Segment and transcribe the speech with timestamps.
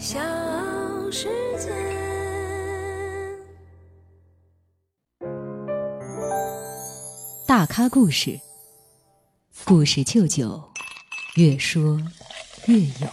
[0.00, 0.18] 小
[1.10, 1.68] 世界。
[7.46, 8.40] 大咖故事，
[9.66, 10.64] 故事舅舅，
[11.36, 12.00] 越说
[12.66, 13.08] 越有。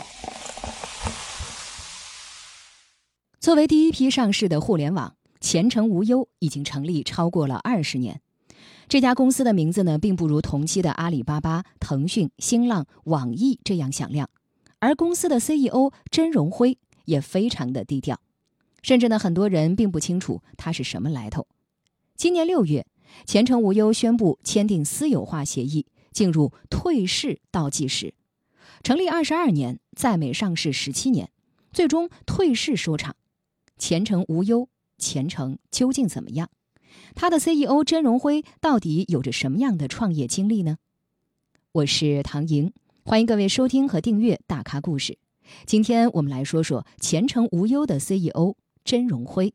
[3.41, 8.21] 作为第一批上市的互联网，前程无忧已经成立超过了二十年。
[8.87, 14.29] 这家公司的名字呢，并不如同期的阿里巴巴、腾讯、新浪、网易这样响亮，
[14.79, 18.19] 而公司的 CEO 甄荣辉也非常的低调，
[18.81, 21.47] 甚至呢，很多人并不清楚他是什么来头。
[22.15, 22.85] 今年六月，
[23.25, 28.13] 前程无忧宣布签订私有化协议，进入退市倒计时。
[28.83, 31.31] 成立二十二年，在美上市十七年，
[31.71, 33.15] 最终退市收场。
[33.77, 36.49] 前程无忧，前程究竟怎么样？
[37.15, 40.77] 他的 CEO 甄荣辉到底有着什么样的创业经历呢？
[41.71, 42.71] 我是唐莹，
[43.09, 45.13] 欢迎各位收听和订阅《大咖故事》。
[45.65, 49.53] 今天我们来说说前程无忧的 CEO 甄荣辉。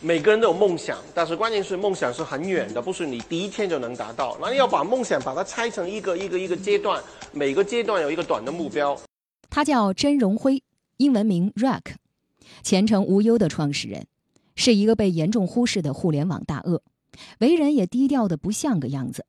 [0.00, 4.36] 每个人都有梦想，但是关键是梦想是很远的，不是你第一天就能达到。
[4.40, 9.00] 那你要把梦想把它拆成一个一个一个阶段，每个阶段有一个短的目标。
[9.48, 10.60] 他叫甄荣辉，
[10.96, 11.94] 英文名 Rack，
[12.64, 14.08] 前程无忧的创始人，
[14.54, 16.82] 是一个被严重忽视的互联网大鳄，
[17.38, 19.26] 为人也低调的不像个样子。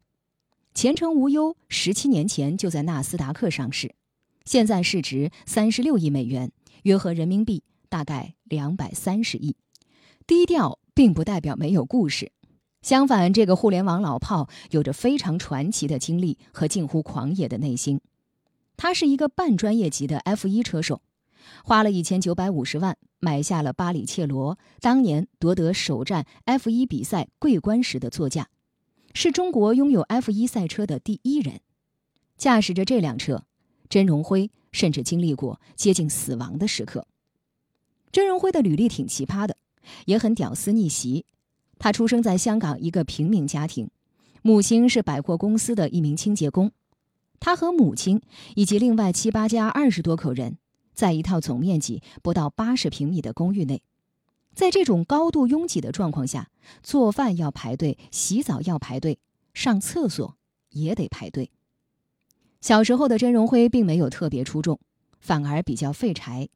[0.74, 3.96] 前程无忧十七年前就在纳斯达克上市，
[4.44, 6.52] 现在市值三十六亿美元，
[6.84, 9.56] 约合人民币大概两百三十亿。
[10.28, 12.32] 低调并不代表没有故事，
[12.82, 18.02] 相反，这个互联网老炮有着非常传奇的经历和近乎狂野的内心。
[18.76, 21.02] 他是一个半专业级的 F 一车手，
[21.64, 28.50] 花了一千九百五十万买下了巴里切罗当年夺得首站 F 一比赛桂冠时的座驾，
[29.14, 31.62] 是中国拥有 F 一赛车的第一人。
[32.38, 33.46] 驾驶着这辆车，
[33.90, 37.08] 甄荣辉甚至经历过接近死亡的时刻。
[38.12, 39.58] 甄荣辉的履历挺奇葩的。
[40.06, 41.26] 也很屌丝逆袭。
[41.78, 43.88] 他出生在香港一个平民家庭，
[44.42, 46.72] 母亲是百货公司的一名清洁工。
[47.40, 48.20] 他和母亲
[48.56, 50.58] 以及另外七八家二十多口人，
[50.96, 53.84] 在一套总面积不到八十平米的公寓内。
[54.56, 56.50] 在这种高度拥挤的状况下，
[56.82, 59.20] 做饭要排队，洗澡要排队，
[59.54, 60.36] 上厕所
[60.70, 61.52] 也得排队。
[62.62, 64.80] 小时候的甄荣辉并没有特别出众，
[65.20, 66.50] 反而比较废柴。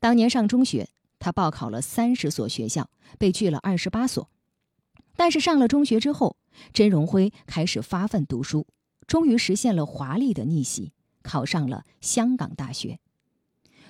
[0.00, 0.88] 当年上中学。
[1.18, 4.28] 他报考了三十所学校，被拒了二十八所。
[5.16, 6.36] 但是上了中学之后，
[6.74, 8.66] 甄荣辉开始发奋读书，
[9.06, 10.92] 终于实现了华丽的逆袭，
[11.22, 13.00] 考上了香港大学。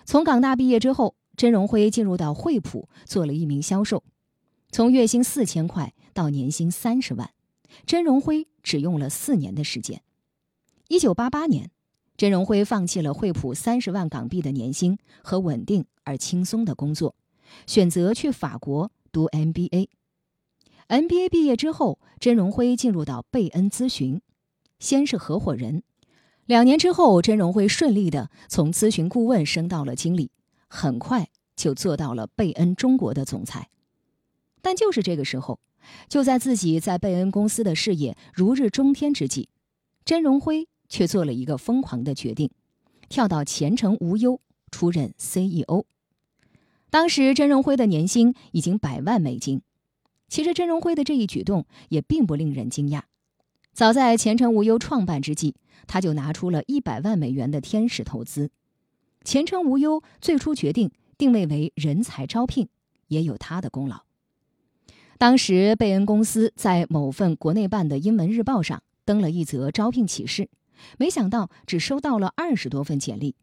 [0.06, 4.04] 从港大毕业之后，甄荣辉进入到惠普做了一名销售，
[4.70, 7.32] 从月薪四千块到年薪三十万，
[7.84, 10.00] 甄荣辉只用了四年的时间。
[10.88, 11.70] 一九八八年。
[12.16, 17.14] 甄荣辉放弃了惠普三十万港币的年薪和稳定而轻松的工作，
[17.66, 19.88] 选择去法国读 MBA。
[20.88, 24.22] MBA 毕业之后，甄荣辉进入到贝恩咨询，
[24.78, 25.82] 先是合伙人。
[26.46, 30.30] 两年之后，甄荣辉顺利的从咨询顾问升到了经理，
[30.68, 33.68] 很快就做到了贝恩中国的总裁。
[34.62, 35.60] 但就是这个时候，
[36.08, 39.48] 就在自己在贝恩公司的事业如日中天之际，
[40.04, 40.66] 甄荣辉。
[40.88, 42.48] 却做了一个疯狂的决定，
[43.08, 44.40] 跳到前程无忧
[44.70, 45.84] 出任 CEO。
[46.90, 49.62] 当时甄荣辉的年薪已经百万美金。
[50.28, 53.02] 其实甄荣辉的这一举动也并不令人惊讶。
[53.76, 55.54] 早在前程无忧创办之际，
[55.86, 58.50] 他就拿出了一百万美元的天使投资。
[59.22, 62.70] 前程无忧最初决定定位为人才招聘，
[63.08, 64.04] 也有他的功劳。
[65.18, 70.48] 当时贝恩公司在某份国内办的英文日报上登了一则招聘启事。
[70.96, 73.34] 没想到只收到了二十多份简历，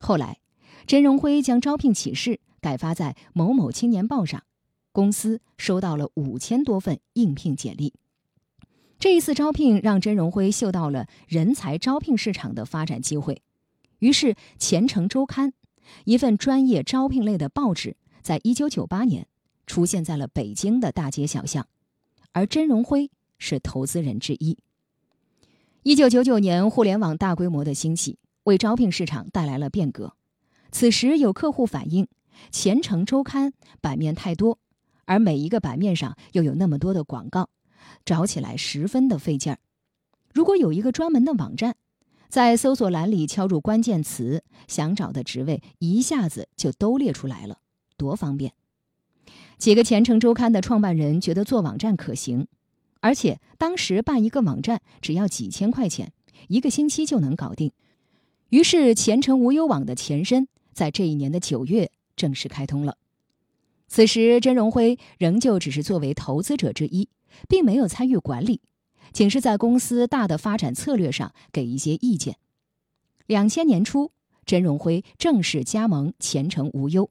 [0.00, 0.40] 后来，
[0.84, 4.42] 甄荣辉将招聘启事改发在某某青年报上，
[4.90, 7.94] 公司收到了五千多份应聘简历。
[9.00, 13.40] 这一次招聘让甄荣辉嗅到了人才招聘市场的发展机会，
[14.00, 15.48] 于是《前程周刊》，
[16.04, 19.26] 一份专业招聘类的报纸，在一九九八年
[19.66, 21.66] 出现在了北京的大街小巷，
[22.32, 24.58] 而甄荣辉是投资人之一。
[25.82, 30.12] 一九九九年，互联网大规模的兴起为招聘市场带来了变革。
[30.70, 32.04] 此时有客户反映，
[32.50, 34.58] 《前程周刊》版面太多，
[35.06, 37.48] 而每一个版面上又有那么多的广告，
[38.10, 39.60] 找起来十分的费劲儿。
[40.34, 41.76] 如果有一个专门的网站，
[42.28, 47.58] 在搜索栏里敲入关键词，想找的职位一下子就都列出来了，
[47.96, 48.52] 多方便！
[49.58, 52.48] 几个《前程周刊》的创办人觉得做网站可行。
[52.98, 56.12] 而且当时办一个网站只要几千块钱，
[56.48, 57.70] 一个星期就能搞定。
[58.48, 62.96] 于是，前程无忧网的前身在这一年的九月正式开通了。
[63.86, 67.08] 此时，甄荣辉仍旧只是作为投资者之一，
[67.48, 68.60] 并没有参与管理，
[69.12, 72.36] 仅是在公司大的发展策略上给一些意见。
[73.26, 74.12] 两千年初，
[74.44, 77.10] 甄荣辉正式加盟前程无忧，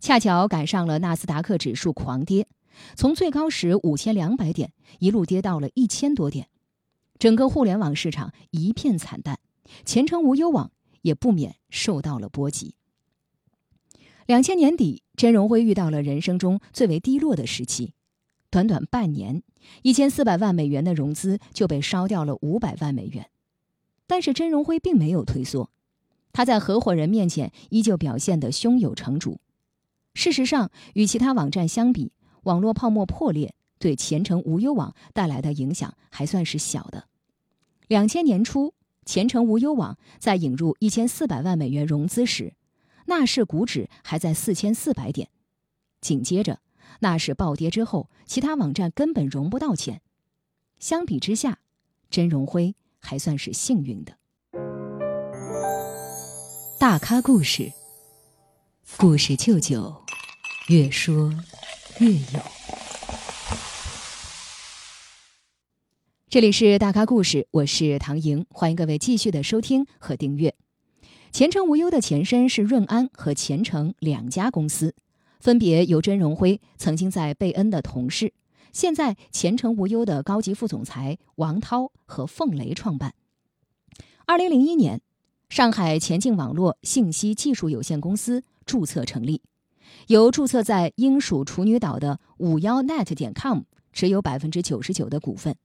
[0.00, 2.46] 恰巧赶上了纳斯达克指数狂跌，
[2.96, 6.48] 从最高时五千两百点一路跌到了一千多点，
[7.18, 9.38] 整个互联网市场一片惨淡，
[9.84, 10.70] 前程无忧网
[11.02, 12.74] 也不免受到了波及。
[14.26, 17.92] 两千年底，甄荣辉遇到了人生中最为低落的时期，
[18.50, 19.42] 短短半年，
[19.82, 23.30] 一千四百万美元的融资就被烧掉了五百万美元。
[24.06, 25.70] 但是甄荣辉并没有退缩，
[26.32, 29.38] 他在合伙人面前依旧表现得胸有成竹。
[30.14, 32.10] 事实上，与其他网站相比，
[32.42, 37.04] 网络泡沫破裂对前程无忧网带来的影响还算是小的。
[37.86, 38.74] 两千年初，
[39.04, 42.54] 前程无忧网在引入一千四百万美元融资时。
[43.06, 45.28] 纳市股指还在四千四百点，
[46.00, 46.58] 紧接着
[46.98, 50.02] 那是暴跌之后，其他网站根本融不到钱。
[50.78, 51.60] 相比之下，
[52.10, 54.18] 甄荣辉还算是幸运的。
[56.78, 57.72] 大咖故事，
[58.96, 60.02] 故事舅舅，
[60.68, 61.32] 越说
[61.98, 62.40] 越有。
[66.28, 70.54] 这里是大咖故事，我是唐莹，欢迎各位继续的收听和订阅。
[71.32, 74.94] 前程无忧的前身是润安和前程两家公司，
[75.40, 78.34] 分别由甄荣辉曾经在贝恩的同事，
[78.72, 83.14] 现在前程无忧的高级副总裁王涛和凤雷创办。
[84.26, 85.00] 二零零一年，
[85.48, 89.40] 上海前进网络信息技术有限公司注册成立，
[90.08, 95.56] 由注册在英属处女岛的五幺 net 点 com 持有百分之九十九的股份，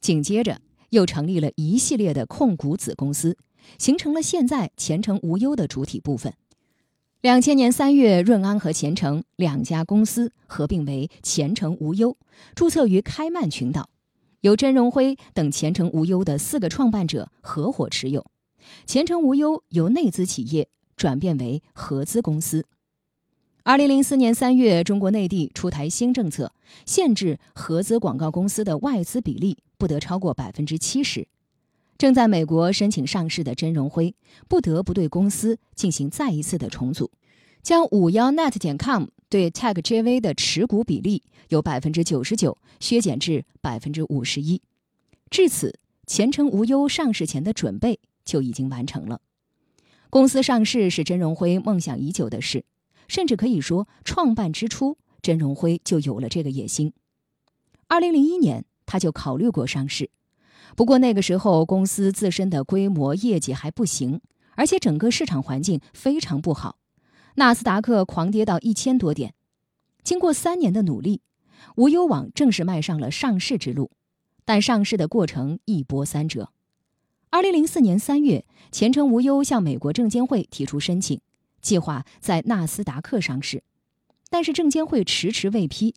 [0.00, 0.60] 紧接着
[0.90, 3.36] 又成立了一系列的控股子公司。
[3.78, 6.34] 形成了现在前程无忧的主体部分。
[7.24, 12.18] 两千年三月，润安和前程两家公司合并为前程无忧，
[12.54, 13.88] 注册于开曼群岛，
[14.42, 18.26] 由甄荣辉等前程无忧的四个创办者合伙持有。
[18.84, 22.66] 前程无忧由内资企业转变为合资公司。
[23.62, 26.52] 二零零四年三月，中国内地出台新政策，
[26.84, 31.26] 限制合资广告公司的外资比例不得超过百分之七十。
[31.96, 34.14] 正在美国申请上市的甄荣辉
[34.48, 37.10] 不得不对公司进行再一次的重组，
[37.62, 44.60] 将五幺 net 点 com 对 tag JV 的持股比例由百分之九十九削减至百分之五十一。
[45.30, 49.20] 至此，前程无忧上市前的准备就已经完成了。
[50.10, 52.64] 公司上市是甄荣辉梦想已久的事，
[53.08, 56.92] 甚至可以说，创办之初，甄荣辉就有了这个野心。
[57.86, 60.10] 二零零一年，他就考虑过上市。
[60.76, 64.20] 不过那个时候，公司自身的规模、业绩还不行，
[64.56, 66.78] 而且整个市场环境非常不好，
[67.36, 69.34] 纳斯达克狂跌到一千多点。
[70.02, 71.22] 经过三年的努力，
[71.76, 73.90] 无忧网正式迈上了上市之路，
[74.44, 76.50] 但上市的过程一波三折。
[77.30, 81.20] 二零零四年三月，前程无忧向美国证监会提出申请，
[81.60, 83.64] 计划在纳斯达克上市，
[84.30, 85.94] 但是证监会迟迟未批，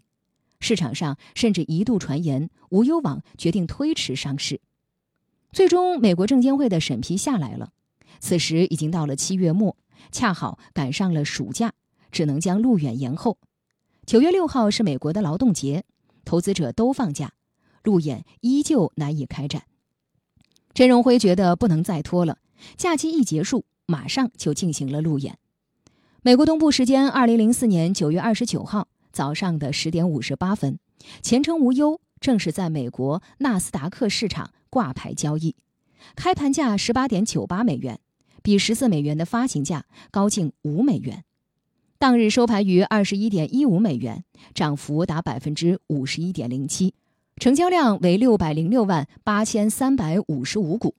[0.59, 4.59] 市场上甚至一度传言无忧网决定推迟上市。
[5.51, 7.71] 最终，美国证监会的审批下来了。
[8.19, 9.77] 此时已经到了七月末，
[10.11, 11.73] 恰好赶上了暑假，
[12.11, 13.37] 只能将路演延后。
[14.05, 15.83] 九月六号是美国的劳动节，
[16.25, 17.33] 投资者都放假，
[17.83, 19.63] 路演依旧难以开展。
[20.73, 22.39] 陈荣辉觉得不能再拖了，
[22.75, 25.37] 假期一结束，马上就进行了路演。
[26.21, 30.77] 美国东部时间二零零四年九月二十九号早上的十点五十八分，
[31.23, 34.51] 前程无忧正式在美国纳斯达克市场。
[34.69, 35.55] 挂牌交易，
[36.15, 37.99] 开盘价十八点九八美元，
[38.43, 41.23] 比十四美元的发行价高近五美元。
[41.97, 46.93] 当日收盘于二十一点一五美元，涨幅达百分之五十一点零七，
[47.37, 50.93] 成交量为六百零六万八千三百五十五股。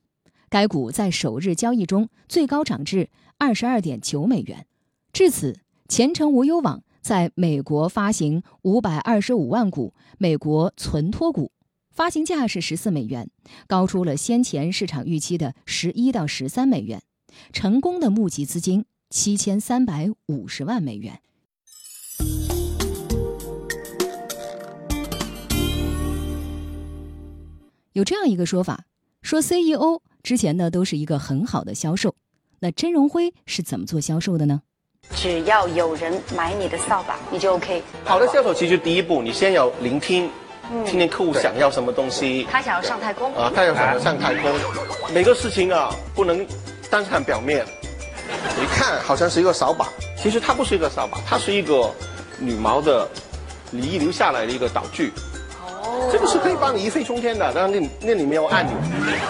[0.49, 4.65] 该股在首日交易中最高涨至二十二点九美元。
[5.13, 5.55] 至此，
[5.87, 11.51] 前程无忧网在美国发行五百二十五万股美国存托股。
[11.91, 13.29] 发行价是十四美元，
[13.67, 17.01] 高出了先前市场预期的十一到十三美元，
[17.51, 21.19] 成功的募集资金七千三百五十万美元。
[27.91, 28.85] 有这样一个说法，
[29.21, 32.15] 说 CEO 之前呢都是一个很好的销售，
[32.59, 34.61] 那甄荣辉是怎么做销售的呢？
[35.15, 37.83] 只要有人买你的扫把，你就 OK。
[38.05, 40.29] 好的销售其实第一步，你先要聆听。
[40.85, 42.47] 听听客户想要什么东西。
[42.51, 44.51] 他想要上太空啊，他要想要上太空，
[45.11, 46.45] 每个事情啊不能
[46.91, 47.65] 单看表面，
[48.55, 51.89] 你看好像是一个扫把，其实它不是一个扫把，它是一个
[52.39, 53.09] 羽毛的
[53.71, 55.11] 遗留下来的一个道具。
[55.59, 58.75] 哦，这个是可以帮你一飞冲天的，但是那那里面有按钮，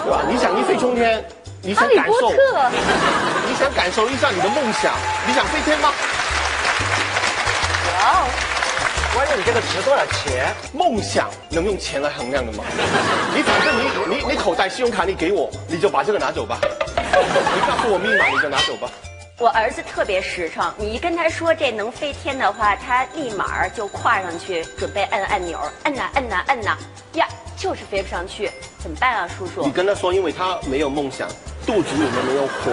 [0.04, 0.22] 对吧？
[0.30, 1.24] 你想一飞冲天，
[1.62, 2.36] 你想感受，你
[3.60, 4.94] 想感受一下你的梦想，
[5.26, 5.92] 你想飞天吗？
[7.92, 8.26] 哇哦！
[9.14, 10.54] 关键你这个值多少钱？
[10.72, 12.64] 梦想能用钱来衡量的吗？
[13.34, 16.58] 你反正你你你口袋信用卡你给我，你就把这个拿走吧。
[16.62, 18.88] 你告诉我密码你就拿走吧。
[19.36, 26.78] 我儿子特别实诚，你一跟他说这能飞天的话，他立马就跨上去准备按按钮，按呐按呐按呐，
[27.12, 27.28] 呀，
[27.60, 29.62] 就是飞不上去，怎么办啊，叔叔？
[29.66, 31.28] 你跟他说，因为他没有梦想，
[31.66, 32.72] 肚子里面没有火。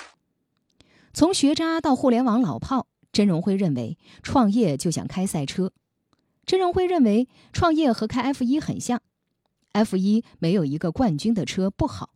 [1.12, 2.86] 从学渣到互联网老炮。
[3.12, 5.72] 甄荣辉认为，创业就像开赛车。
[6.46, 9.02] 甄荣辉认为，创业和开 F 一很像
[9.72, 12.10] ，F 一没有一个冠军的车不好，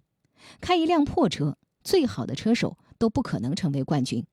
[0.63, 4.25] 开一辆破车，最好的车手都不可能成为冠军。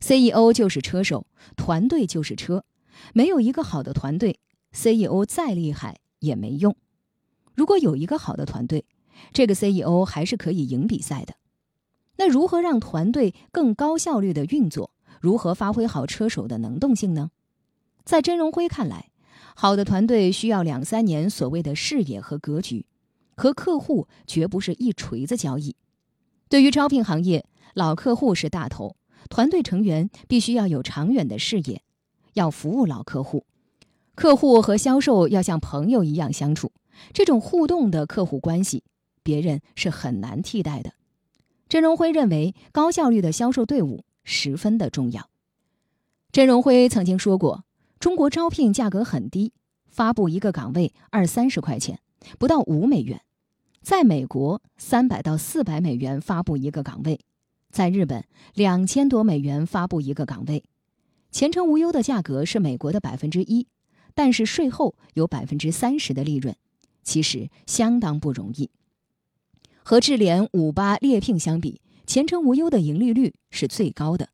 [0.00, 1.26] CEO 就是车手，
[1.56, 2.64] 团队就是车，
[3.14, 4.40] 没有一个好的团队
[4.72, 6.76] ，CEO 再厉害也没用。
[7.54, 8.84] 如果有一个好的团队，
[9.32, 11.34] 这个 CEO 还是可以赢比赛的。
[12.16, 14.92] 那如何让团队更高效率的运作？
[15.20, 17.30] 如何发挥好车手的能动性呢？
[18.04, 19.10] 在甄荣辉看来，
[19.54, 22.86] 好的团队需要两三年所谓的视野和格局，
[23.36, 25.74] 和客户绝不是一锤子交易。
[26.48, 27.44] 对于招聘行业，
[27.74, 28.96] 老客户是大头，
[29.28, 31.82] 团队成员必须要有长远的视野，
[32.34, 33.44] 要服务老客户。
[34.18, 36.72] 客户和销售要像朋友一样相处，
[37.12, 38.82] 这种互动的客户关系，
[39.22, 40.90] 别人是很难替代的。
[41.68, 44.04] 甄荣辉认为，高效率的销售队伍。
[44.24, 45.30] 十分的重要。
[46.32, 47.64] 甄荣辉曾经说过
[48.00, 49.52] ：“中国招聘价格很低，
[49.86, 52.00] 发布一个岗位二三十块钱，
[52.38, 53.20] 不到五美元；
[53.80, 57.20] 在美国，三百到四百美元发布一个岗位；
[57.70, 60.64] 在日本，两千多美元发布一个岗位。
[61.30, 63.68] 前程无忧的价格是美国的百分之一，
[64.18, 66.56] 但是税后有百分之三十的利润，
[67.04, 68.68] 其实相当不容易。
[69.84, 74.30] 和智联、五八、猎聘相比。”前程无忧的盈利率是最高的，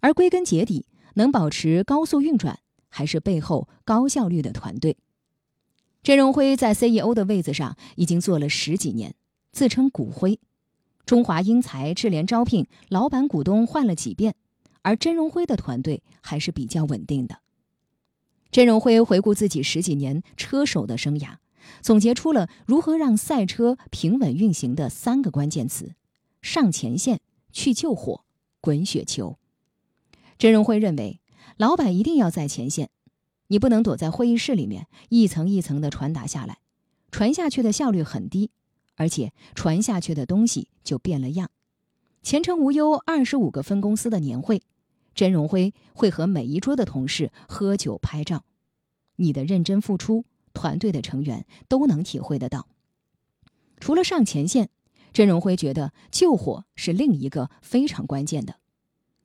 [0.00, 4.98] 而归根结底，能保持高速运转，还是背后高效率的团队。
[6.04, 9.14] 甄荣辉在 CEO 的位子上已经做了十几年，
[9.50, 10.38] 自称骨灰。
[11.06, 14.36] 中华英才、智联招聘老板股东换了几遍，
[14.82, 17.38] 而甄荣辉的团队还是比较稳定的。
[18.54, 21.38] 甄荣辉回顾自己十几年车手的生涯，
[21.82, 25.96] 总结出了如何让赛车平稳运行的三个关键词。
[26.40, 27.20] 上前线
[27.52, 28.24] 去救火，
[28.60, 29.38] 滚雪球。
[30.38, 31.20] 甄荣辉认为，
[31.56, 32.90] 老板一定要在前线，
[33.48, 36.58] 你不能躲在会议室里面一层一层的传达下来，
[37.10, 38.52] 传下去的效率很低，
[38.94, 41.50] 而且传下去的东西就变了样。
[42.22, 44.62] 前程无忧二十五个分公司的年会，
[45.14, 48.44] 甄荣辉会和每一桌的同事喝酒拍照，
[49.16, 52.68] 你的认真付出，团队的成员都能体会得到。
[53.78, 54.70] 除了上前线。
[55.12, 58.56] 甄荣辉觉得救火是另一个非常关键的。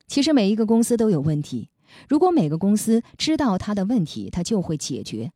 [0.06, 1.68] 其实每一个公司都有问题，
[2.08, 5.32] 如果每个公司知道他的问题，他就会解决。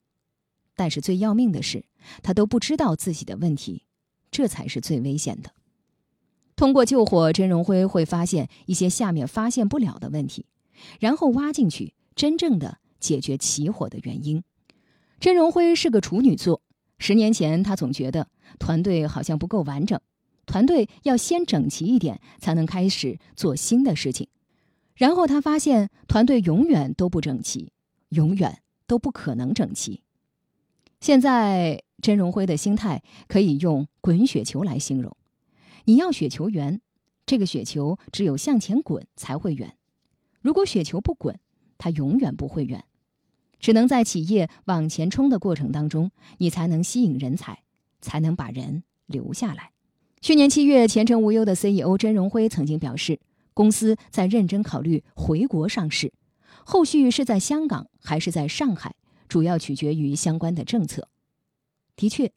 [0.76, 1.86] 但是最要命的是，
[2.22, 3.82] 他都不知道自己的问题，
[4.30, 5.50] 这才是最危险的。
[6.56, 10.46] 通过救火，甄荣辉会发现一些下面发现不了的问题，
[11.00, 14.42] 然后挖进去，真正的解决起火的原因。
[15.18, 16.62] 甄荣辉是个处女座，
[16.98, 19.98] 十年前他总觉得团队好像不够完整。
[20.46, 24.28] 团队要先整齐一点，才能开始做新的事情。
[24.94, 27.72] 然后他发现团队永远都不整齐，
[28.10, 30.02] 永远都不可能整齐。
[31.00, 35.16] 现在甄荣辉的心态可以用“滚雪球”来形容。
[35.84, 36.80] 你要雪球圆，
[37.26, 39.76] 这个雪球只有向前滚才会圆。
[40.40, 41.38] 如果雪球不滚，
[41.76, 42.84] 它永远不会圆。
[43.60, 47.62] 只能在企业往前冲的过程当中，你才能吸引人才，
[48.00, 49.72] 才能把人留下来。
[50.20, 53.20] 去年七月，前程无忧的 CEO 甄荣辉曾经表示，
[53.52, 56.12] 公司在认真考虑回国上市，
[56.64, 58.94] 后续是在香港还是在上海，
[59.28, 61.08] 主要取决于相关的政策。
[61.96, 62.32] 的确，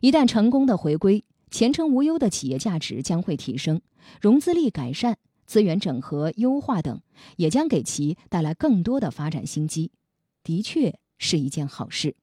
[0.00, 3.80] 一旦成功的回归，前程无忧的企业价值将会提升，
[4.20, 7.00] 融资力改善、资源整合优化等，
[7.36, 9.90] 也将给其带来更多的发展新机，
[10.42, 12.16] 的确是一件好事。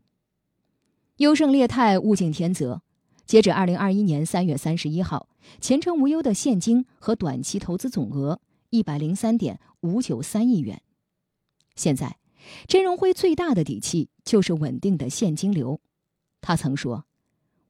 [1.17, 2.81] 优胜劣汰，物竞天择。
[3.25, 5.27] 截止二零二一年三月三十一号，
[5.59, 8.39] 前程无忧的现金和短期投资总额
[8.69, 10.83] 一百零三点五九三亿元。
[11.75, 12.17] 现在，
[12.67, 15.81] 甄荣辉最大的底气就是稳定的现金流。
[16.41, 17.05] 他曾说：“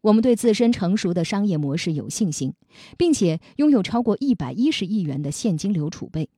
[0.05, 2.53] 我们对自身成熟的商业模式有信心，
[2.95, 6.29] 并且拥有超过一百一十亿元的现金流储备，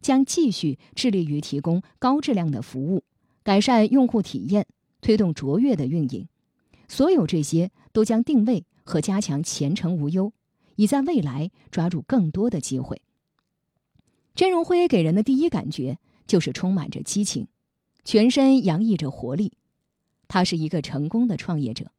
[0.00, 3.02] 将继续致力于提供高质量的服务，
[3.42, 4.68] 改善用户体验，
[5.00, 6.28] 推动卓越的运营。
[6.86, 10.32] 所有这些都将定位和加强前程无忧，
[10.76, 13.02] 以在未来抓住更多的机会。”
[14.36, 17.48] 甄荣辉给人的第一感觉就是充满着激情，
[18.04, 19.54] 全身洋溢着活力。
[20.28, 21.90] 他是一个成功的创业者，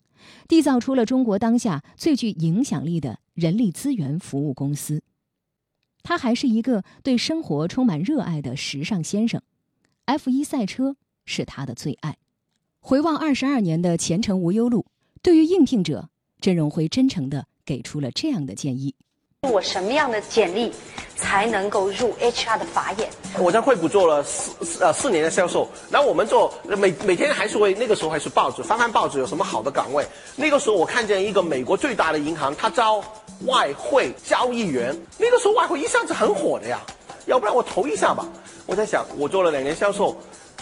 [0.48, 5.02] 缔造出了中国当下最具影响力的人力资源服务公司。
[6.04, 9.42] 他还是一个对生活充满热爱的时尚先生
[10.06, 12.18] ，F1 赛车是他的最爱。
[12.80, 14.86] 回望二十二年的前程无忧路，
[15.22, 18.96] 对于应聘者，郑荣辉真诚地给出了这样的建议。
[19.44, 20.74] 我什么样的简历
[21.16, 23.08] 才能够入 HR 的法眼？
[23.38, 30.04] 我在惠普做了四四呃四年的销售，然后我们做每每天还是会那个时候还是报纸翻翻报纸有什么好的岗位。
[30.36, 33.04] 那个时候我看见一个美国最大的银行，他招
[33.46, 34.96] 外汇交易员。
[35.20, 36.80] 那个时候外汇一下子很火的呀，
[37.28, 38.26] 要不然我投一下吧。
[38.66, 40.18] 我在想，我做了两年销售，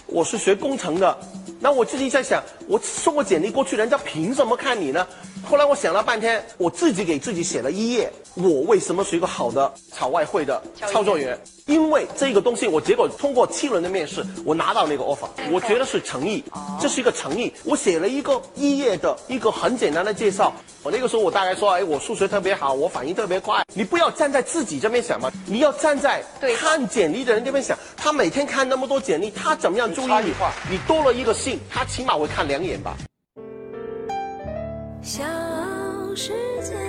[0.05, 1.17] 我是学工程的，
[1.61, 5.05] 那我自己在想，我送个简历过去，人家凭什么看你呢？
[5.45, 11.39] 后来我想了半天，我自己给自己写了一页，我为什么是一个好的炒外汇的操作员？
[11.67, 16.43] 因为这个东西，我结果通过七轮的面试，我拿到那个 offer，我觉得是诚意，
[16.79, 17.51] 这是一个诚意。
[17.63, 20.53] 我写了一个一页的一个很简单的介绍。
[20.83, 23.63] 我那个时候我大概说，哎，我数学特别好，我反应特别快。
[23.73, 26.23] 你不要站在自己这边想嘛，你要站在
[26.59, 27.75] 看简历的人这边想。
[27.97, 30.33] 他每天看那么多简历，他怎么样注意你？
[30.69, 32.95] 你多了一个姓，他起码会看两两眼吧。
[35.01, 35.23] 小
[36.15, 36.31] 世
[36.63, 36.84] 界